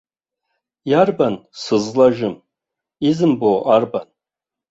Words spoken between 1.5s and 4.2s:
сызлажьым, изымбо арбан?!